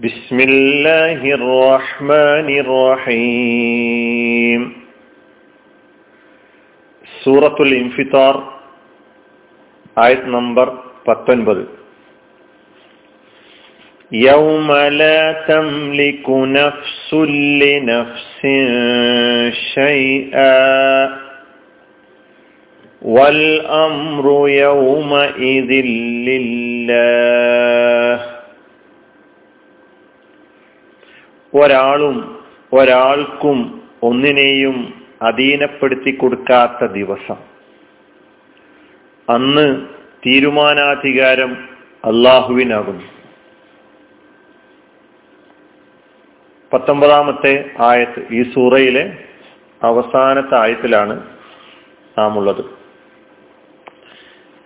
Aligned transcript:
بسم 0.00 0.38
الله 0.40 1.20
الرحمن 1.34 2.48
الرحيم 2.64 4.62
സൂറത്തുൽ 7.22 7.72
ഇൻഫിത്താർ 7.82 8.34
ആയത് 9.96 10.26
നമ്പർ 10.36 10.66
പത്തൊൻപത് 11.06 11.64
يوم 14.12 14.68
لا 15.02 15.20
تملك 15.48 16.26
نفس 16.58 17.08
لنفس 17.62 18.40
شيئا 19.74 20.66
والأمر 23.02 24.26
يومئذ 24.64 25.70
لله 26.28 28.16
ഒരാളും 31.55 32.45
ഒരാൾക്കും 32.73 33.81
ഒന്നിനെയും 34.03 35.05
അധീനപ്പെടുത്തി 35.21 36.11
കൊടുക്കാത്ത 36.11 36.85
ദിവസം. 36.85 37.35
അന്ന് 39.29 39.87
തീരുമാനാധികാരം 40.25 41.69
അള്ളാഹുവിനാകുന്നു. 42.05 43.03
പത്തൊമ്പതാമത്തെ 46.73 47.71
ആയത്ത് 47.79 48.27
ഈ 48.31 48.53
സൂറയിലെ 48.53 49.17
അവസാനത്തെ 49.83 50.55
ആയത്തിലാണ് 50.59 51.23
നാം 52.17 52.37
ഉള്ളത് 52.37 52.65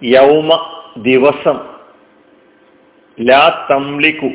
യൗമ 0.04 0.82
ദിവസം 0.98 1.76
ലാ 3.22 3.68
തംലിക്കു 3.72 4.30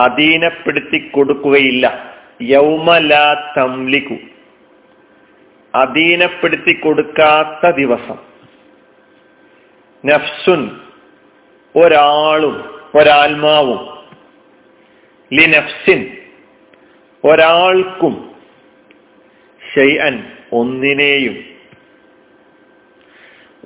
അധീനപ്പെടുത്തി 0.00 1.08
കൊടുക്കുകയില്ല 1.08 2.14
യൗമ 2.42 2.98
ലാ 2.98 3.54
തംലിക്കു 3.56 4.16
അധീനപ്പെടുത്തി 5.74 6.72
കൊടുക്കാത്ത 6.72 7.70
ദിവസം. 7.70 8.16
നഫ്സുൻ 10.06 10.80
ഒരാളും 11.76 12.80
ഒരാത്മാവും. 12.94 14.00
ലിനഫ്സിൻ 15.32 16.16
ഒരാൾക്കും 17.24 18.34
ഷെയ്അൻ 19.74 20.32
ഒന്നിനെയും. 20.52 21.44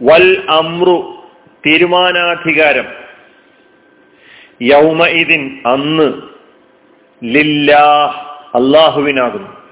വൽ 0.03 0.47
അമ്രു 0.49 1.25
തീരുമാനാധികാരം. 1.67 3.04
യൗമ 4.63 5.07
ഇതിൻ 5.07 5.63
അന്ന് 5.67 6.13
ലില്ലാഹ് 7.25 8.21
അള്ളാഹുവിനാകുന്നു. 8.57 9.65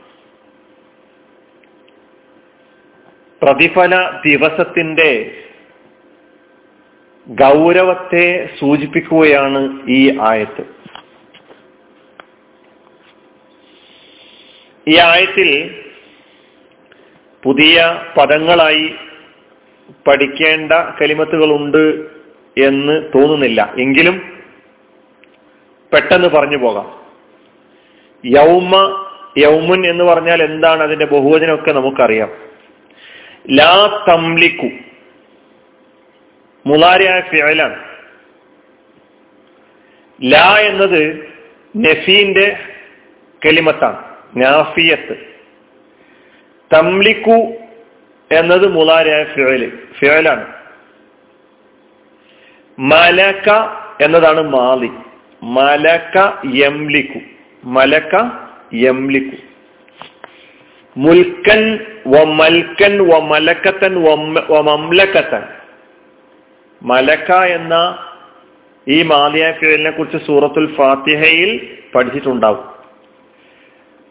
പ്രതിഫല 3.43 4.11
ദിവസത്തിന്റെ 4.27 5.45
ഗൗരവത്തെ 7.29 8.49
സൂചിപ്പിക്കുകയാണ് 8.61 9.79
ഈ 9.89 10.19
ആയത്ത്. 10.21 10.65
ഈ 14.89 14.99
ആയത്തിൽ 14.99 15.81
പുതിയ 17.45 18.03
പദങ്ങളായി 18.17 18.95
പഠിക്കേണ്ട 20.07 20.73
കലിമത്തുകളുണ്ട് 20.73 22.07
എന്ന് 22.65 23.05
തോന്നുന്നില്ല. 23.15 23.75
എങ്കിലും 23.79 24.32
പെട്ടെന്ന് 25.93 26.29
പറഞ്ഞു 26.29 26.57
പോകാം. 26.57 27.03
യൗമ 28.25 29.05
യൗമുൻ 29.39 29.87
എന്ന് 29.87 30.05
പറഞ്ഞാൽ 30.05 30.43
എന്താണ് 30.43 30.83
അതിന്റെ 30.83 31.07
ബഹുവചനമൊക്കെ 31.07 31.73
നമുക്കറിയാം. 31.73 32.31
ലാ 33.51 34.05
തംലിക്കു 34.09 34.71
മുലാരിയായ 36.67 37.21
ഫിയലാണ് 37.21 37.85
ലാ 40.33 40.57
എന്നത് 40.59 41.33
നഫീന്റെ 41.77 42.59
കെലിമത്താണ് 43.47 44.05
നാഫിയത്ത്. 44.37 45.17
തംലിക്കു 46.75 47.55
എന്നത് 48.35 48.69
മുലാരിയായ 48.69 49.25
ഫിയൽ 49.25 49.79
ഫിയലാണ് 49.99 50.53
മലക്ക 52.79 53.51
എന്നതാണ് 54.05 54.43
മാലി. 54.43 54.91
മലക്ക 55.43 56.33
യംലിക്കു. 56.55 57.19
മലക്ക 57.65 58.31
യംലിക്കു. 58.75 59.37
മുൽക്കൻ 60.97 61.79
വ 62.07 62.25
മൽക്കൻ 62.25 63.09
വ 63.09 63.19
മലക്കത്തൻ 63.19 64.03
വ 64.51 64.61
മംലക്കത്തൻ. 64.61 65.43
മലക്ക 66.83 67.33
എന്ന 67.33 67.99
ഈ 68.89 69.03
മാലിയാക്കിഴലിനെ 69.03 69.91
കുറിച്ച് 69.91 70.27
സൂറത്തുൽ 70.27 70.75
ഫാത്തിഹയിൽ 70.75 71.79
പഠിച്ചിട്ടുണ്ടാവും. 71.95 72.65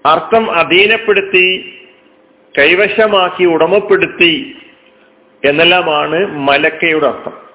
അർത്ഥം 0.06 0.52
അധീനപ്പെടുത്തി 0.52 1.78
കൈവശമാക്കി 2.58 3.46
ഉടമപ്പെടുത്തി 3.46 4.56
എന്നെല്ലാമാണ് 5.46 6.28
മലക്കയുടെ 6.28 7.08
അർത്ഥം. 7.08 7.51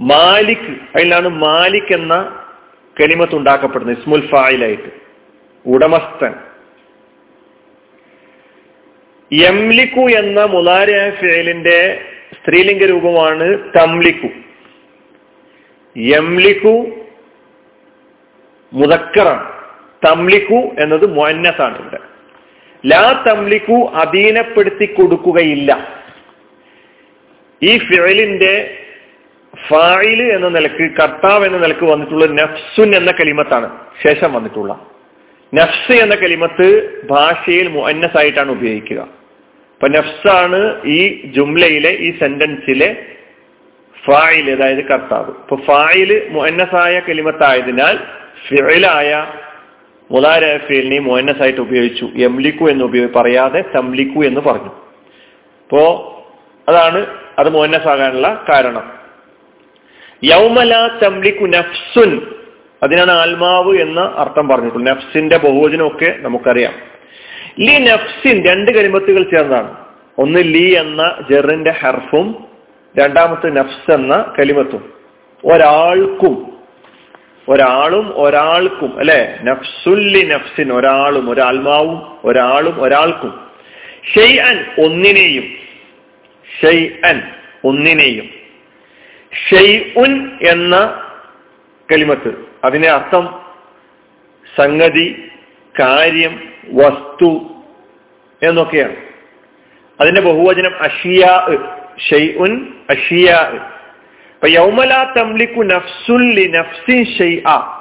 മാലിക് 0.00 0.76
അതിലാണ് 0.94 1.28
മാലിക് 1.28 1.92
എന്ന 1.92 2.44
കലിമത്ത് 3.00 3.34
ഉണ്ടാക്കപ്പെടുന്നത് 3.34 3.98
ഇസ്മുൽ 3.98 4.28
ഫായിലായിട്ട്. 4.28 4.88
ഉടമസ്ഥൻ. 5.66 6.34
യംലിക്കു 9.32 10.00
എന്ന 10.00 10.44
മുലാരി 10.44 11.10
ഫേലിന്റെ 11.10 12.04
സ്ത്രീലിംഗ 12.34 12.84
രൂപമാണ് 12.84 13.72
തംലിക്കു. 13.76 14.28
യംലിക്കു 15.96 16.86
മുതക്കറാണ് 18.72 19.52
തംലിക്കു 20.06 20.54
എന്നത് 20.54 21.06
മൊന്നസാണ് 21.06 21.78
ഇവിടെ. 21.78 21.98
ലാ 22.86 23.24
തംലിക്കു 23.28 23.90
അധീനപ്പെടുത്തി 23.94 24.84
കൊടുക്കുകയില്ല. 24.84 25.98
ഈ 27.62 27.78
ഫിഴലിന്റെ 27.78 28.84
ഫായിൽ 29.68 30.32
എന്ന 30.32 30.48
നിലയ്ക്ക് 30.48 30.96
കർത്താവ് 30.96 31.46
എന്ന 31.46 31.58
നിലയ്ക്ക് 31.58 31.84
വന്നിട്ടുള്ള 31.84 32.26
നഫ്സുൻ 32.26 32.96
എന്ന 32.96 33.10
കലിമത്താണ്. 33.10 33.70
ശേഷം 34.06 34.32
വന്നിട്ടുള്ള. 34.32 34.86
നഫ്സ് 35.54 35.92
എന്ന 35.92 36.14
കലിമത്ത് 36.14 36.98
ഭാഷയിൽ 37.10 37.68
മുഅന്നസ് 37.68 38.18
ആയിട്ടാണ് 38.18 38.50
ഉപയോഗിക്കുക. 38.50 38.98
അപ്പൊ 39.00 39.88
നഫ്സാണ് 39.88 40.82
ഈ 40.86 41.22
ജുംലയിലെ 41.24 41.90
ഈ 41.90 42.18
സെന്റൻസിലെ 42.18 43.06
ഫായിൽ 44.06 44.50
അതായത് 44.50 44.84
കർത്താവ്. 44.84 45.30
ഇപ്പൊ 45.30 45.56
ഫായിൽ 45.56 46.28
മുഅന്നസായ 46.30 47.00
കലിമത്തായതിനാൽ 47.00 47.98
ഫിഴലായ 48.48 49.26
മുലാരഫിലിനെ 50.10 50.66
ഫീലിനെ 50.66 50.98
മുഅന്നസ് 50.98 51.42
ആയിട്ട് 51.42 51.60
ഉപയോഗിച്ചു. 51.60 52.10
എംലിക്കു 52.16 52.64
എന്ന് 52.70 52.84
ഉപയോഗി 52.84 53.12
പറയാതെ 53.12 53.64
തംലിക്കു 53.76 54.20
എന്ന് 54.24 54.40
പറഞ്ഞു. 54.40 54.70
അപ്പോ 55.62 55.82
അതാണ് 56.68 57.06
അത് 57.38 57.48
മുഅന്നസ് 57.48 57.88
ആകാനുള്ള 57.88 58.44
കാരണം. 58.48 58.97
യൗമല 60.24 60.90
തംലിക്കു 61.02 61.44
നഫ്സുൻ. 61.44 62.26
അതിനാണ് 62.82 63.10
ആത്മാവ് 63.10 63.76
എന്ന 63.76 64.14
അർത്ഥം 64.16 64.48
പറഞ്ഞിട്ടുള്ളത്. 64.48 64.96
നഫ്സിന്റെ 64.96 65.36
ബഹുവചനമൊക്കെ 65.36 66.14
നമുക്കറിയാം. 66.18 66.72
ലി 67.60 67.78
നഫ്സിൻ 67.78 68.48
രണ്ട് 68.48 68.70
കരിമത്തുകൾ 68.70 69.22
ചേർന്നാണ്. 69.22 69.76
ഒന്ന് 70.18 70.38
ലി 70.38 70.74
എന്ന 70.74 71.14
ജെറിന്റെ 71.30 71.70
ഹർഫും 71.70 72.44
രണ്ടാമത്തെ 72.98 73.50
നഫ്സ് 73.50 73.94
എന്ന 73.94 74.34
കലിമത്തും 74.38 74.92
ഒരാൾക്കും 75.44 76.58
ഒരാളും 77.48 78.12
ഒരാൾക്കും 78.16 78.98
അല്ലെ? 78.98 79.38
നഫ്സുല്ലി 79.42 80.26
നഫ്സിൻ 80.26 80.72
ഒരാളും 80.72 81.30
ഒരാത്മാവും 81.30 82.18
ഒരാളും 82.24 82.82
ഒരാൾക്കും. 82.82 83.40
ഷെയ് 84.14 84.38
അൻ 84.38 84.64
ഒന്നിനെയും 84.84 85.44
ഷെയ് 86.60 86.88
അൻ 87.04 87.22
ഒന്നിനെയും. 87.64 88.37
ഷെയ്ഉൻ 89.32 90.38
എന്ന 90.48 91.04
കലിമത്ത്. 91.92 92.48
അതിനെ 92.64 92.88
അർത്ഥം 92.88 93.40
സംഗതി 94.56 95.30
കാര്യം 95.80 96.48
വസ്തു 96.72 97.46
എന്നൊക്കെയാണ്. 98.42 98.96
അതിന്റെ 100.00 100.20
ബഹുവചനം 100.20 100.82
അഷിയാ 100.82 101.58
ഷെയ്ഉൻ 102.10 102.66
അഷിയാ. 102.90 103.36
അപ്പൊ 104.34 104.48
യൗമല 104.48 105.12
തംലിക്കു 105.16 105.60
നഫ്സുല്ലി 105.60 106.48
നഫ്സിൻ 106.48 107.04
ഷെയ്അ 107.04 107.78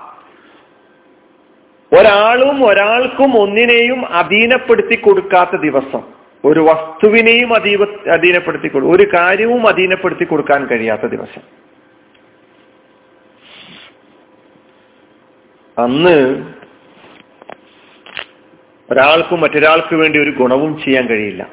ഒരാളും 1.93 2.65
ഒരാൾക്കും 2.65 3.37
ഒന്നിനെയും 3.37 4.09
അധീനപ്പെടുത്തി 4.09 4.95
കൊടുക്കാത്ത 4.95 5.55
ദിവസം. 5.55 6.16
ഒരു 6.45 6.59
വസ്തുവിനെയും 6.59 7.53
അധീപ 7.53 8.09
അധീനപ്പെടുത്തി 8.09 8.67
കൊടു 8.67 8.85
ഒരു 8.85 9.07
കാര്യവും 9.13 9.67
അധീനപ്പെടുത്തി 9.67 10.23
കൊടുക്കാൻ 10.23 10.67
കഴിയാത്ത 10.67 11.01
ദിവസം. 11.01 11.41
അന്ന് 15.77 16.17
ഒരാൾക്കും 18.91 19.41
മറ്റൊരാൾക്ക് 19.41 19.95
വേണ്ടി 19.95 20.19
ഒരു 20.19 20.29
ഗുണവും 20.29 20.83
ചെയ്യാൻ 20.83 21.07
കഴിയില്ല. 21.07 21.49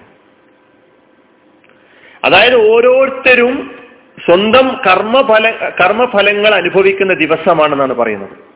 അതായത് 2.25 2.57
ഓരോരുത്തരും 2.71 3.77
സ്വന്തം 4.25 4.81
കർമ്മഫല 4.87 5.71
കർമ്മഫലങ്ങൾ 5.81 6.55
അനുഭവിക്കുന്ന 6.55 7.13
ദിവസമാണെന്നാണ് 7.13 7.95
പറയുന്നത്. 7.95 8.54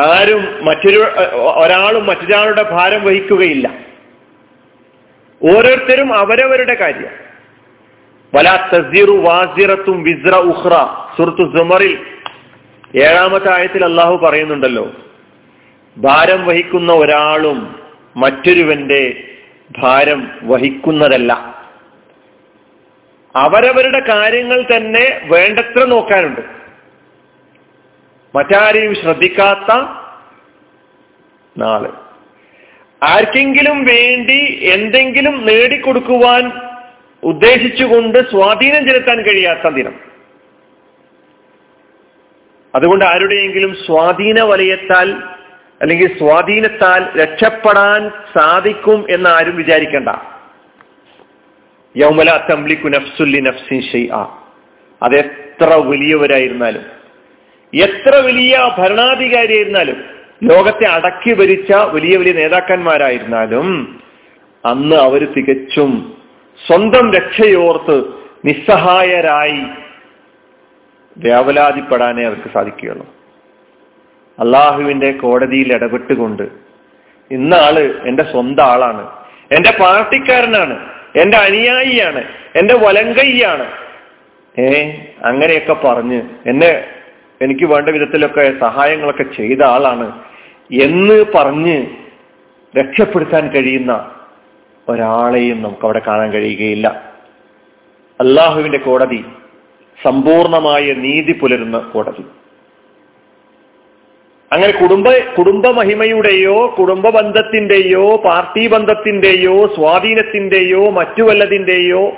ആരും 0.00 0.64
മറ്റൊരു 0.64 0.98
ഒരാളും 1.64 2.06
മറ്റൊരാളുടെ 2.06 2.62
ഭാരം 2.62 3.04
വഹിക്കുകയില്ല. 3.04 3.70
ഓരോരുത്തരും 5.42 6.14
അവരവരുടെ 6.14 6.74
കാര്യം. 6.74 7.30
വലാ 8.34 8.70
തസീറു 8.74 9.10
വാസിറത്തും 9.10 10.02
വിസ്ര 10.02 10.36
ഉഹ്റ 10.36 10.72
സുഹൃത്തു 11.18 11.58
സുമറിൽ 11.58 11.98
ഏഴാമത്തെ 12.96 13.52
ആയത്തിൽ 13.54 13.84
അള്ളാഹു 13.84 14.16
പറയുന്നുണ്ടല്ലോ 14.16 14.92
ഭാരം 15.96 16.46
വഹിക്കുന്ന 16.46 16.92
ഒരാളും 16.92 17.80
മറ്റൊരുവന്റെ 18.16 19.24
ഭാരം 19.78 20.28
വഹിക്കുന്നതല്ല. 20.42 21.32
അവരവരുടെ 23.36 24.00
കാര്യങ്ങൾ 24.08 24.64
തന്നെ 24.76 25.20
വേണ്ടത്ര 25.24 25.84
നോക്കാനുണ്ട്. 25.84 26.59
മറ്റാരെയും 28.34 28.94
ശ്രദ്ധിക്കാത്ത 28.94 29.74
നാൾ. 31.58 32.10
ആർക്കെങ്കിലും 33.02 33.84
വേണ്ടി 33.84 34.60
എന്തെങ്കിലും 34.62 35.46
നേടിക്കൊടുക്കുവാൻ 35.46 36.52
ഉദ്ദേശിച്ചുകൊണ്ട് 37.22 38.30
സ്വാധീനം 38.30 38.86
ചെലുത്താൻ 38.86 39.22
കഴിയാത്ത 39.22 39.68
ദിനം. 39.68 40.00
അതുകൊണ്ട് 42.74 43.04
ആരുടെയെങ്കിലും 43.04 43.76
സ്വാധീന 43.86 44.40
വലയത്താൽ 44.40 45.22
അല്ലെങ്കിൽ 45.80 46.18
സ്വാധീനത്താൽ 46.18 47.22
രക്ഷപ്പെടാൻ 47.22 48.10
സാധിക്കും 48.38 49.06
എന്ന് 49.10 49.30
ആരും 49.30 49.56
വിചാരിക്കണ്ട. 49.56 50.08
യൗമല 51.96 52.46
തംലിക്കു 52.50 52.88
നഫ്സുല്ലി 52.88 53.40
നഫ്സിൻ 53.40 53.82
ഷെയ് 53.92 54.10
ആ. 54.10 54.48
അതെത്ര 55.02 55.74
വലിയവരായിരുന്നാലും. 55.74 56.99
എത്ര 57.74 58.16
വലിയ 58.16 58.70
ഭരണാധികാരിയായിരുന്നാലും 58.78 59.96
ലോകത്തെ 60.44 60.88
അടക്കി 60.88 61.34
ഭരിച്ച 61.34 61.72
വലിയ 61.72 62.16
വലിയ 62.16 62.32
നേതാക്കന്മാരായിരുന്നാലും 62.32 64.00
അന്ന് 64.64 64.96
അവർ 64.96 65.32
തികച്ചും 65.32 66.16
സ്വന്തം 66.66 67.12
രക്ഷയോർത്ത് 67.12 68.04
നിസ്സഹായരായി 68.44 69.62
വ്യാവലാതിപ്പെടാനേ 71.18 72.24
അവർക്ക് 72.24 72.50
സാധിക്കുകയുള്ളൂ. 72.54 73.06
അള്ളാഹുവിന്റെ 74.38 75.12
കോടതിയിൽ 75.12 75.72
ഇടപെട്ടുകൊണ്ട് 75.72 76.42
ഇന്ന 77.30 77.54
ആൾ 77.54 78.02
എന്റെ 78.06 78.22
സ്വന്തം 78.22 78.64
ആളാണ്. 78.64 79.10
എന്റെ 79.52 79.70
പാർട്ടിക്കാരനാണ്. 79.80 80.90
എന്റെ 81.16 81.36
അനുയായിയാണ്. 81.36 82.24
എന്റെ 82.56 82.74
വലങ്കയ്യാണ് 82.74 83.72
ഏ 84.60 84.90
അങ്ങനെയൊക്കെ 85.24 85.72
പറഞ്ഞ് 85.72 86.22
എന്നെ 86.46 86.99
എനിക്ക് 87.42 87.64
വേണ്ട 87.64 87.88
വിധത്തിലൊക്കെ 87.88 88.60
സഹായങ്ങളൊക്കെ 88.60 89.22
ചെയ്ത 89.22 89.62
ആളാണ് 89.62 90.06
എന്ന് 90.82 91.24
പറഞ്ഞ് 91.34 91.86
രക്ഷപ്പെടുത്താൻ 92.78 93.48
കഴിയുന്ന 93.48 94.10
ഒരാളെയും 94.88 95.62
നമുക്ക് 95.62 95.84
അവിടെ 95.84 96.02
കാണാൻ 96.06 96.30
കഴിയുകയില്ല. 96.32 97.12
അള്ളാഹുവിന്റെ 98.20 98.78
കോടതി 98.78 99.24
സമ്പൂർണമായ 100.02 100.92
നീതി 100.92 101.32
പുലരുന്ന 101.32 101.78
കോടതി. 101.78 102.24
അങ്ങനെ 104.52 104.72
കുടുംബ 104.72 105.08
കുടുംബ 105.38 105.66
മഹിമയുടെയോ 105.68 106.76
കുടുംബ 106.78 107.08
ബന്ധത്തിന്റെയോ 107.08 108.16
പാർട്ടി 108.16 108.68
ബന്ധത്തിന്റെയോ 108.68 109.66
സ്വാധീനത്തിന്റെയോ 109.66 110.90
മറ്റു 110.90 111.22
വല്ലതിന്റെയോ 111.22 112.12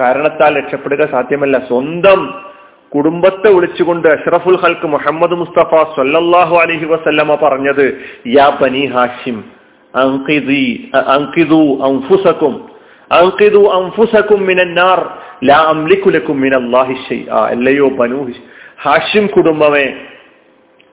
കാരണത്താൽ 0.00 0.58
രക്ഷപ്പെടുക 0.58 1.10
സാധ്യമല്ല. 1.10 1.58
സ്വന്തം 1.66 2.53
കുടുംബത്തെ 2.94 3.48
വിളിച്ചുകൊണ്ട് 3.56 4.06
അഷ്റഫുൽ 4.16 4.58
ഹൽക്ക് 4.64 4.88
മുഹമ്മദ് 4.94 5.36
മുസ്തഫ 5.40 5.80
സല്ലല്ലാഹു 5.96 6.54
അലഹി 6.62 6.86
വസല്ലമ 6.92 7.36
പറഞ്ഞത് 7.44 7.84
യാ 8.36 8.46
ബനി 8.60 8.84
ഹാഷിം 8.94 9.38
അങ്കിദു 11.14 11.62
അംഫുസക്കും 11.88 12.54
അങ്കിദു 13.10 13.62
അംഫുസക്കും 13.78 14.40
മിനന്നാർ 14.48 15.00
ലാ 15.50 15.58
അംലിക്കുലക്കും 15.72 16.36
മിനല്ലാഹി 16.44 16.96
ഷൈഅ 17.08 17.30
അല്ലയോ 17.54 17.88
ബനു 18.00 18.20
ഹാഷിം 18.84 19.24
കുടുംബമേ 19.34 19.86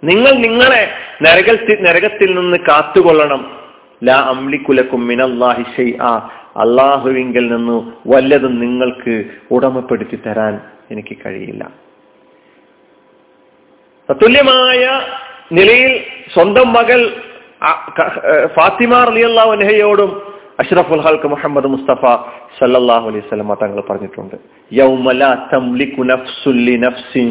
നിങ്ങൾ 0.03 0.33
നിങ്ങളെ 0.45 0.83
നരകത്തിൽ 1.25 1.77
നരകത്തിൽ 1.87 2.29
നിന്ന് 2.37 2.57
കാത്തുകൊള്ളണം. 2.69 3.41
ലാ 4.01 4.17
അംലിക്കുലക്കും 4.31 5.01
മിനല്ലാഹി 5.09 5.65
ഷൈഅ 5.75 6.01
അള്ളാഹുവിങ്കിൽ 6.63 7.45
നിന്നു 7.53 7.77
വല്ലതും 8.13 8.53
നിങ്ങൾക്ക് 8.63 9.13
ഉടമപ്പെടുത്തി 9.55 10.17
തരാൻ 10.25 10.53
എനിക്ക് 10.93 11.15
കഴിയില്ല. 11.23 11.63
തത്തുല്യമായ 14.11 14.83
നിലയിൽ 15.57 15.93
സ്വന്തം 16.33 16.67
മകൾ 16.77 17.01
ഫാത്തിമ 18.57 18.93
റളിയല്ലാഹു 19.09 19.51
അൻഹയോടും 19.57 20.11
അഷ്റഫുൽ 20.61 21.03
ഹൽക്ക് 21.05 21.27
മുഹമ്മദ് 21.33 21.67
മുസ്തഫ 21.73 22.03
സല്ലാഹു 22.57 23.05
അലൈഹി 23.09 23.23
വസല്ലം 23.25 23.51
തങ്ങൾ 23.61 23.79
പറഞ്ഞിട്ടുണ്ട്. 23.89 24.35
യൗമല 24.79 25.23
തംലികു 25.53 26.03
നഫ്സുല്ലി 26.11 26.75
നഫ്സിൻ 26.85 27.27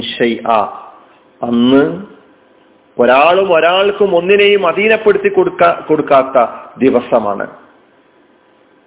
അന്ന് 1.41 1.83
ഒരാളും 2.97 3.49
ഒരാൾക്കും 3.57 4.11
ഒന്നിനെയും 4.19 4.63
അധീനപ്പെടുത്തി 4.71 5.31
കൊടുക്ക 5.37 5.63
കൊടുക്കാത്ത 5.89 6.37
ദിവസമാണ്. 6.85 7.47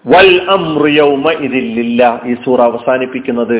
വൽ 0.05 0.31
അമ്രിയൗമ 0.55 1.25
ഇതില്ല 1.47 2.01
ഈ 2.29 2.33
സൂറ 2.45 2.59
അവസാനിപ്പിക്കുന്നത് 2.71 3.57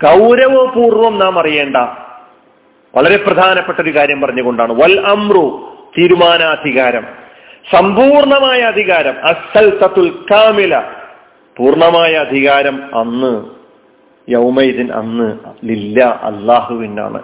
ഗൗരവപൂർവം 0.00 1.14
നാം 1.22 1.34
അറിയേണ്ട 1.42 1.76
വളരെ 2.94 3.16
പ്രധാനപ്പെട്ട 3.16 3.80
ഒരു 3.80 3.94
കാര്യം 3.94 4.20
പറഞ്ഞുകൊണ്ടാണ്. 4.20 4.72
വൽ 4.72 5.00
അമ്രു 5.00 5.72
തീരുമാനാധികാരം. 5.98 7.06
സമ്പൂർണമായ 7.76 8.60
അധികാരം. 8.60 9.14
അസൽ 9.24 9.78
തത്തുൽ 9.78 10.24
കാമില. 10.30 10.78
പൂർണമായ 11.56 12.12
അധികാരം 12.12 12.98
അന്ന്. 12.98 13.44
യൗമൈദിൻ 14.28 14.92
അന്ന്. 14.92 15.38
ലില്ല 15.64 16.04
അള്ളാഹുവിനാണ് 16.04 17.22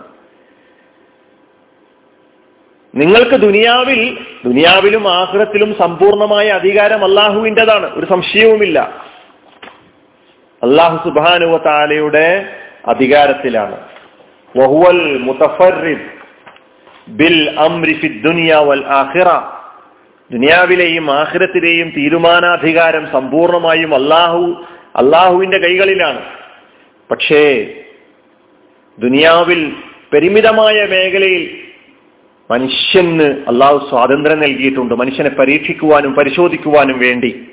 നിങ്ങൾക്ക് 2.94 3.36
ദുനിയാവിൽ 3.36 4.18
ദുനിയാവിലും 4.44 5.08
ആഹ്റത്തിലും 5.08 5.74
സമ്പൂർണമായ 5.74 6.48
അധികാരം 6.48 7.04
അള്ളാഹുവിന്റെതാണ് 7.04 7.94
ഒരു 7.94 8.06
സംശയവുമില്ല. 8.06 8.78
അള്ളാഹു 10.62 11.08
സുബാനുവ 11.08 11.56
താലയുടെ 11.56 12.46
അധികാരത്തിലാണ്. 12.86 13.95
വഹുവൽ 14.56 14.98
المتفرد 15.08 16.00
ബിൽ 17.08 17.36
في 18.00 18.06
الدنيا 18.06 18.58
والآخرة 18.58 19.36
ദുനിയാവിലെയും 20.30 21.10
ആഖിറത്തിലെയും 21.10 21.88
തീരുമാനാധികാരം 21.90 23.06
സമ്പൂർണമായും 23.12 23.94
അള്ളാഹു 23.94 24.66
അള്ളാഹുവിന്റെ 24.96 25.58
കൈകളിലാണ്. 25.58 26.20
പക്ഷേ 27.10 27.66
ദുനിയാവിൽ 28.98 29.72
പരിമിതമായ 30.14 30.86
മേഖലയിൽ 30.86 31.58
മനുഷ്യന് 32.50 33.22
അള്ളാഹു 33.22 33.88
സ്വാതന്ത്ര്യം 33.90 34.40
നൽകിയിട്ടുണ്ട്. 34.40 34.94
മനുഷ്യനെ 34.94 35.30
പരീക്ഷിക്കുവാനും 35.30 36.14
പരിശോധിക്കുവാനും 36.14 36.98
വേണ്ടി. 36.98 37.48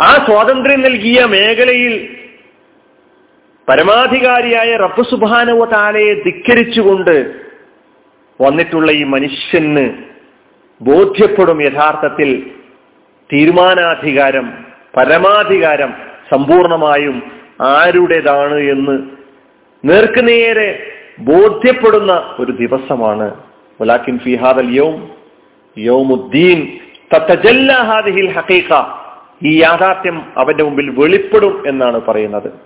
ആ 0.00 0.26
സ്വാതന്ത്ര്യം 0.26 0.80
നൽകിയ 0.80 1.24
മേഖലയിൽ 1.24 2.15
പരമാധികാരിയായ 3.68 4.76
റബ്ബ് 4.76 5.10
സുബാനവ 5.10 5.64
താലയെ 5.72 6.14
ധിക്കരിച്ചുകൊണ്ട് 6.14 7.34
വന്നിട്ടുള്ള 8.40 8.90
ഈ 8.90 9.04
മനുഷ്യന് 9.04 9.94
ബോധ്യപ്പെടും 10.82 11.62
യഥാർത്ഥത്തിൽ 11.62 12.50
തീരുമാനാധികാരം 13.32 14.64
പരമാധികാരം 14.96 15.94
സമ്പൂർണമായും 16.30 17.22
ആരുടേതാണ് 17.60 18.70
എന്ന് 18.70 19.02
നേർക്കുനേരെ 19.84 20.92
ബോധ്യപ്പെടുന്ന 21.18 22.36
ഒരു 22.38 22.52
ദിവസമാണ്. 22.52 23.40
വലാക്കിൻ 23.80 24.18
ഫിഹാദൽ 24.18 24.68
യൗം 24.70 25.10
യൗമുദ്ദീൻ 25.78 26.78
തത്തജല്ല 27.14 27.72
ഹാദിഹിൽ 27.72 28.30
ഹഖീഖ. 28.30 28.84
ഈ 29.42 29.60
യാഥാർത്ഥ്യം 29.60 30.22
അവന്റെ 30.36 30.64
മുമ്പിൽ 30.64 30.90
വെളിപ്പെടും 30.90 31.64
എന്നാണ് 31.66 32.00
പറയുന്നത്. 32.00 32.65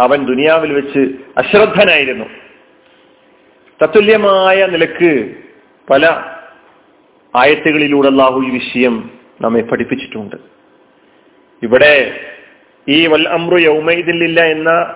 അവൻ 0.00 0.26
ദുനിയാവിൽ 0.26 0.72
വെച്ച് 0.72 0.98
അശ്രദ്ധനായിരുന്നു. 1.38 2.24
തത്തുല്യമായ 3.82 4.66
നിലയ്ക്ക് 4.66 5.34
പല 5.90 6.06
ആയത്തുകളിലൂടെ 7.36 8.08
അള്ളാഹു 8.08 8.40
ഈ 8.40 8.50
വിഷയം 8.50 9.10
നമ്മെ 9.40 9.60
പഠിപ്പിച്ചിട്ടുണ്ട്. 9.60 10.36
ഇവിടെ 11.62 12.20
ഈ 12.88 13.06
വൽ 13.06 13.28
അമ്രു 13.28 13.56
യൗമൈദില്ല 13.60 14.40
എന്ന 14.40 14.94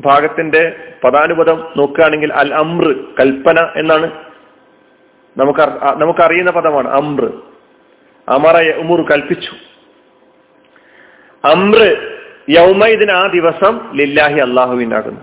ഭാഗത്തിന്റെ 0.00 0.76
പദാനുപദം 1.04 1.72
നോക്കുകയാണെങ്കിൽ 1.76 2.32
അൽ 2.32 2.54
അമ്ര 2.54 2.92
കൽപ്പന 3.20 3.60
എന്നാണ് 3.76 4.12
നമുക്ക് 5.36 5.60
നമുക്കറിയുന്ന 5.96 6.50
പദമാണ് 6.50 6.88
അമ്ര 6.88 7.24
അമറ 8.28 8.76
ഉമുർ 8.76 9.10
കൽപ്പിച്ചു. 9.10 9.50
അമ്ര 11.44 11.78
യൗമൈദിന് 12.48 13.12
ആ 13.12 13.26
ദിവസം 13.26 13.96
ലില്ലാഹി 13.96 14.40
അള്ളാഹുവിനാകുന്നു 14.40 15.20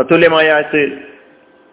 തത്തുല്യമായ 0.00 0.52
ആയത്ത് 0.52 0.98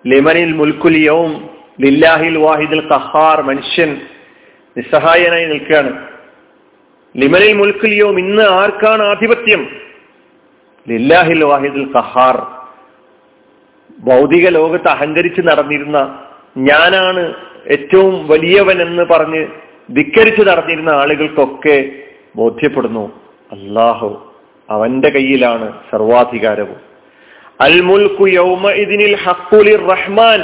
ലിമനിൽ 0.08 0.54
മുൽക്കുൽ 0.54 0.98
യൗം 0.98 1.50
ലില്ലാഹിൽ 1.82 2.38
വാഹിദിൽ 2.38 2.88
കഹാർ 2.88 3.42
മനുഷ്യൻ 3.42 4.02
നിസ്സഹായനായി 4.78 5.46
നിൽക്കുകയാണ്. 5.46 6.08
ലിമനിൽ 7.18 7.54
മുൽക്കുൽ 7.54 7.94
യൗം 7.94 8.20
ഇന്ന് 8.20 8.44
ആർക്കാണ് 8.44 9.04
ആധിപത്യം? 9.04 9.68
ലില്ലാഹിൽ 10.88 11.44
വാഹിദുൽ 11.44 11.92
കഹാർ 11.96 12.38
ഭൗതിക 14.00 14.50
ലോകത്ത് 14.50 14.88
അഹങ്കരിച്ച് 14.88 15.42
നടന്നിരുന്ന 15.42 16.20
ഞാനാണ് 16.58 17.34
ഏറ്റവും 17.72 18.28
വലിയവൻ 18.28 18.82
എന്ന് 18.82 19.04
പറഞ്ഞ് 19.04 19.48
ധിക്കരിച്ച് 19.96 20.42
നടന്നിരുന്ന 20.48 20.90
ആളുകൾക്കൊക്കെ 20.90 21.92
ബോധ്യപ്പെടുന്നു. 22.36 23.06
അള്ളാഹു 23.52 24.35
അവന്റെ 24.70 25.10
കയ്യിലാണ് 25.10 25.74
സർവാധികാരവും. 25.92 26.76
അൽ 27.62 27.82
മുൽക്കു 27.82 28.26
യൗമ 28.28 28.70
ഇതിനിൽ 28.70 29.16
റഹ്മാൻ 29.92 30.44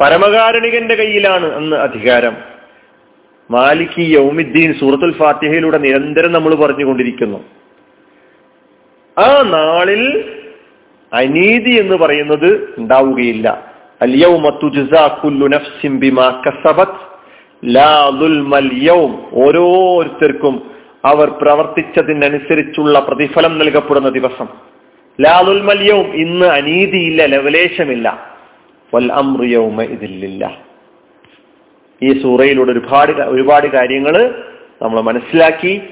പരമകാരണികന്റെ 0.00 0.94
കയ്യിലാണ് 0.94 1.54
അന്ന് 1.54 1.76
അധികാരം. 1.76 2.36
മാലിക്കി 3.50 4.02
യൗമിദ്ദീൻ 4.02 4.74
സൂറത്തുൽ 4.74 5.14
ഫാത്തിഹയിലൂടെ 5.14 5.78
നിരന്തരം 5.78 6.32
നമ്മൾ 6.32 6.54
പറഞ്ഞുകൊണ്ടിരിക്കുന്നു. 6.54 7.44
ആ 9.18 9.42
നാളിൽ 9.42 10.32
അനീതി 11.12 11.70
എന്ന് 11.70 11.96
പറയുന്നത് 11.96 12.74
ഉണ്ടാവുകയില്ല. 12.78 13.70
ഓരോരുത്തർക്കും 19.32 20.70
അവർ 21.04 21.30
പ്രവർത്തിച്ചതിനനുസരിച്ചുള്ള 21.30 22.98
പ്രതിഫലം 22.98 23.58
നൽകപ്പെടുന്ന 23.58 24.08
ദിവസം. 24.08 24.46
ലാലുൽമല്യവും 25.20 26.14
ഇന്ന് 26.14 26.46
അനീതിയില്ല 26.46 27.26
ലവലേശമില്ല. 27.26 28.36
വൽ 28.94 29.12
അമ്രിയവുമ 29.12 29.82
ഇതില്ല 29.82 30.58
ഈ 32.02 32.22
സൂറയിലൂടെ 32.22 32.72
ഒരുപാട് 32.72 33.12
ഒരുപാട് 33.12 33.66
കാര്യങ്ങൾ 33.66 34.44
നമ്മൾ 34.82 35.00
മനസ്സിലാക്കി. 35.00 35.82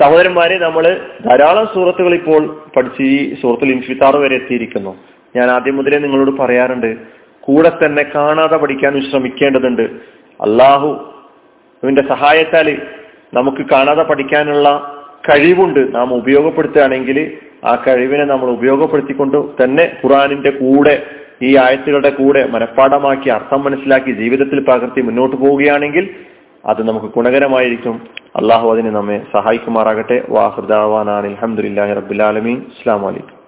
സഹോദരന്മാരെ 0.00 0.58
നമ്മൾ 0.58 1.00
ധാരാളം 1.24 1.66
സൂറത്തുകൾ 1.66 2.14
ഇപ്പോൾ 2.14 2.60
പഠിച്ച് 2.76 3.02
ഈ 3.02 3.40
സൂറത്തിൽ 3.40 3.70
ഇൻഫിത്താറ് 3.70 4.16
വരെ 4.16 4.34
എത്തിയിരിക്കുന്നു. 4.34 4.96
ഞാൻ 5.36 5.50
ആദ്യം 5.50 5.76
മുതലേ 5.76 5.98
നിങ്ങളോട് 5.98 6.30
പറയാറുണ്ട് 6.30 6.96
കൂടെ 7.40 7.68
തന്നെ 7.68 8.02
കാണാതെ 8.14 8.56
പഠിക്കാൻ 8.56 9.10
ശ്രമിക്കേണ്ടതുണ്ട് 9.10 9.82
അള്ളാഹു 10.40 11.14
അവന്റെ 11.84 12.02
സഹായത്താൽ 12.08 12.76
നമുക്ക് 13.32 13.62
കാണാതെ 13.72 14.02
പഠിക്കാനുള്ള 14.02 14.68
കഴിവുണ്ട് 15.28 15.94
നാം 15.94 16.14
ഉപയോഗപ്പെടുത്തുകയാണെങ്കിൽ 16.14 17.18
ആ 17.64 17.72
കഴിവിനെ 17.86 18.24
നമ്മൾ 18.24 18.48
ഉപയോഗപ്പെടുത്തിക്കൊണ്ട് 18.50 19.38
തന്നെ 19.62 19.84
ഖുറാനിന്റെ 20.04 20.50
കൂടെ 20.50 20.94
ഈ 21.42 21.50
ആയത്തുകളുടെ 21.56 22.10
കൂടെ 22.10 22.46
മനഃപ്പാഠമാക്കി 22.46 23.28
അർത്ഥം 23.28 23.64
മനസ്സിലാക്കി 23.64 24.12
ജീവിതത്തിൽ 24.12 24.60
പകർത്തി 24.64 25.02
മുന്നോട്ട് 25.02 25.36
പോവുകയാണെങ്കിൽ 25.36 26.04
അത് 26.64 26.80
നമുക്ക് 26.88 27.06
ഗുണകരമായിരിക്കും. 27.06 27.94
അള്ളാഹു 28.36 28.66
അതിനെ 28.72 28.90
നമ്മെ 28.90 29.18
സഹായിക്കുമാറാകട്ടെ. 29.32 30.18
വാഹൃദാവാനാണ് 30.28 31.26
അലഹമുല്ലാ 31.26 31.86
റബുലാലമീൻ 32.00 32.58
അസ്സാം 32.72 33.02
വലൈക്കും 33.02 33.41